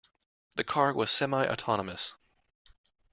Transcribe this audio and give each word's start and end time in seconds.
The 0.55 0.63
car 0.63 0.95
was 0.95 1.11
semi-autonomous. 1.11 2.15